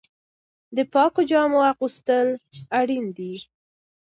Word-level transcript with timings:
د 0.75 0.77
پاکو 0.93 1.21
جامو 1.29 1.59
اغوستل 1.71 2.27
اړین 2.79 3.05
دي. 3.17 3.33